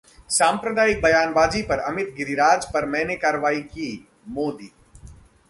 सांप्रदायिक 0.29 1.01
बयानबाजी 1.01 1.61
पर 1.61 1.79
अमित, 1.81 2.13
गिरिराज 2.17 2.65
पर 2.65 2.85
मैंने 2.87 3.15
कार्रवाई 3.17 3.61
की: 3.63 3.91
मोदी 4.29 4.71